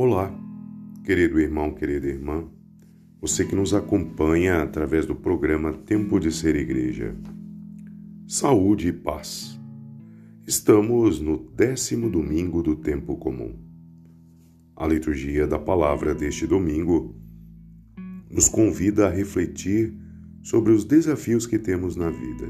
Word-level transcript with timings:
Olá, 0.00 0.32
querido 1.02 1.40
irmão, 1.40 1.74
querida 1.74 2.06
irmã, 2.06 2.48
você 3.20 3.44
que 3.44 3.56
nos 3.56 3.74
acompanha 3.74 4.62
através 4.62 5.04
do 5.04 5.16
programa 5.16 5.72
Tempo 5.72 6.20
de 6.20 6.30
Ser 6.30 6.54
Igreja. 6.54 7.16
Saúde 8.24 8.86
e 8.86 8.92
paz. 8.92 9.58
Estamos 10.46 11.20
no 11.20 11.50
décimo 11.52 12.08
domingo 12.08 12.62
do 12.62 12.76
tempo 12.76 13.16
comum. 13.16 13.56
A 14.76 14.86
liturgia 14.86 15.48
da 15.48 15.58
palavra 15.58 16.14
deste 16.14 16.46
domingo 16.46 17.16
nos 18.30 18.48
convida 18.48 19.08
a 19.08 19.10
refletir 19.10 19.92
sobre 20.44 20.70
os 20.70 20.84
desafios 20.84 21.44
que 21.44 21.58
temos 21.58 21.96
na 21.96 22.08
vida, 22.08 22.48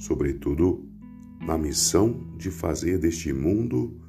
sobretudo 0.00 0.84
na 1.46 1.56
missão 1.56 2.34
de 2.36 2.50
fazer 2.50 2.98
deste 2.98 3.32
mundo 3.32 4.00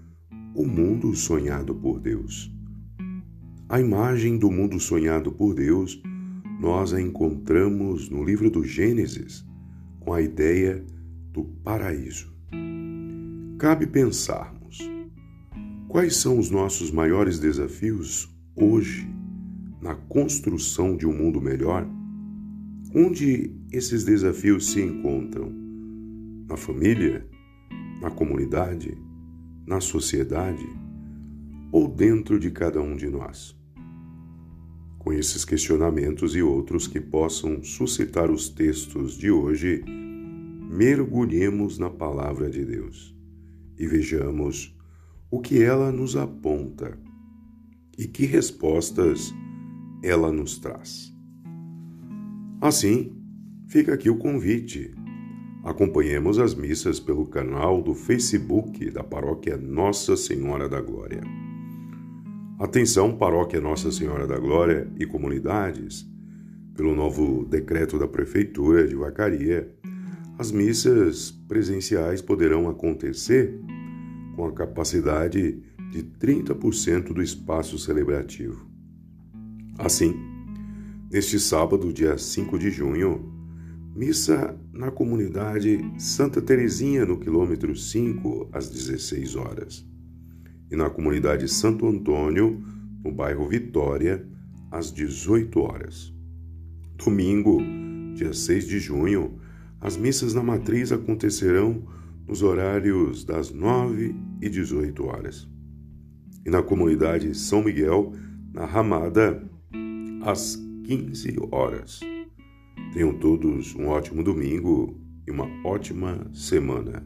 o 0.55 0.65
mundo 0.65 1.15
sonhado 1.15 1.75
por 1.75 1.99
Deus. 1.99 2.51
A 3.69 3.79
imagem 3.79 4.37
do 4.37 4.51
mundo 4.51 4.79
sonhado 4.79 5.31
por 5.31 5.55
Deus 5.55 6.01
nós 6.59 6.93
a 6.93 7.01
encontramos 7.01 8.09
no 8.09 8.23
livro 8.23 8.49
do 8.49 8.63
Gênesis 8.63 9.45
com 9.99 10.13
a 10.13 10.21
ideia 10.21 10.83
do 11.31 11.43
paraíso. 11.63 12.31
Cabe 13.57 13.87
pensarmos 13.87 14.79
quais 15.87 16.17
são 16.17 16.37
os 16.37 16.49
nossos 16.49 16.91
maiores 16.91 17.39
desafios 17.39 18.29
hoje 18.55 19.09
na 19.81 19.95
construção 19.95 20.95
de 20.95 21.07
um 21.07 21.13
mundo 21.13 21.41
melhor? 21.41 21.87
Onde 22.93 23.55
esses 23.71 24.03
desafios 24.03 24.71
se 24.71 24.81
encontram? 24.81 25.51
Na 26.47 26.57
família? 26.57 27.27
Na 28.01 28.11
comunidade? 28.11 28.97
Na 29.65 29.79
sociedade? 29.79 30.82
Ou 31.73 31.87
dentro 31.87 32.39
de 32.39 32.51
cada 32.51 32.79
um 32.79 32.95
de 32.95 33.09
nós? 33.09 33.59
Com 34.99 35.11
esses 35.11 35.43
questionamentos 35.43 36.35
e 36.35 36.41
outros 36.43 36.85
que 36.85 37.01
possam 37.01 37.63
suscitar 37.63 38.29
os 38.29 38.47
textos 38.47 39.17
de 39.17 39.31
hoje, 39.31 39.83
mergulhemos 40.69 41.79
na 41.79 41.89
palavra 41.89 42.47
de 42.47 42.63
Deus 42.63 43.17
e 43.75 43.87
vejamos 43.87 44.77
o 45.31 45.41
que 45.41 45.63
ela 45.63 45.91
nos 45.91 46.15
aponta 46.15 46.95
e 47.97 48.07
que 48.07 48.27
respostas 48.27 49.33
ela 50.03 50.31
nos 50.31 50.59
traz. 50.59 51.11
Assim, 52.61 53.17
fica 53.65 53.95
aqui 53.95 54.11
o 54.11 54.19
convite. 54.19 54.93
Acompanhemos 55.63 56.37
as 56.37 56.53
missas 56.53 56.99
pelo 56.99 57.25
canal 57.25 57.81
do 57.81 57.95
Facebook 57.95 58.91
da 58.91 59.03
Paróquia 59.03 59.57
Nossa 59.57 60.15
Senhora 60.15 60.69
da 60.69 60.79
Glória. 60.79 61.42
Atenção, 62.59 63.17
Paróquia 63.17 63.59
Nossa 63.59 63.91
Senhora 63.91 64.27
da 64.27 64.37
Glória 64.37 64.87
e 64.99 65.07
comunidades. 65.07 66.07
Pelo 66.75 66.95
novo 66.95 67.45
decreto 67.45 67.97
da 67.97 68.07
Prefeitura 68.07 68.87
de 68.87 68.95
Vacaria, 68.95 69.73
as 70.37 70.51
missas 70.51 71.31
presenciais 71.31 72.21
poderão 72.21 72.69
acontecer 72.69 73.59
com 74.35 74.45
a 74.45 74.51
capacidade 74.51 75.63
de 75.91 76.03
30% 76.03 77.11
do 77.11 77.23
espaço 77.23 77.77
celebrativo. 77.79 78.67
Assim, 79.79 80.15
neste 81.11 81.39
sábado, 81.39 81.91
dia 81.91 82.19
5 82.19 82.57
de 82.59 82.69
junho, 82.69 83.33
missa 83.95 84.55
na 84.71 84.91
comunidade 84.91 85.79
Santa 85.97 86.39
Terezinha, 86.39 87.03
no 87.03 87.19
quilômetro 87.19 87.75
5, 87.75 88.49
às 88.53 88.69
16 88.69 89.35
horas 89.35 89.92
e 90.71 90.75
na 90.75 90.89
comunidade 90.89 91.47
Santo 91.47 91.87
Antônio, 91.87 92.63
no 93.03 93.11
bairro 93.11 93.47
Vitória, 93.47 94.27
às 94.71 94.91
18 94.91 95.59
horas. 95.59 96.13
Domingo, 96.95 97.61
dia 98.15 98.33
6 98.33 98.67
de 98.67 98.79
junho, 98.79 99.39
as 99.79 99.97
missas 99.97 100.33
na 100.33 100.41
matriz 100.41 100.91
acontecerão 100.91 101.83
nos 102.27 102.41
horários 102.41 103.25
das 103.25 103.51
9 103.51 104.15
e 104.41 104.49
18 104.49 105.03
horas. 105.05 105.47
E 106.45 106.49
na 106.49 106.63
comunidade 106.63 107.35
São 107.35 107.63
Miguel, 107.63 108.13
na 108.53 108.65
Ramada, 108.65 109.43
às 110.21 110.55
15 110.85 111.35
horas. 111.51 111.99
Tenham 112.93 113.13
todos 113.17 113.75
um 113.75 113.87
ótimo 113.87 114.23
domingo 114.23 114.99
e 115.27 115.31
uma 115.31 115.47
ótima 115.65 116.29
semana. 116.33 117.05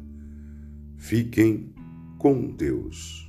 Fiquem 0.97 1.73
com 2.17 2.51
Deus. 2.51 3.26